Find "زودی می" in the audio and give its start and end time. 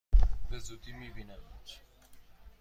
0.59-1.09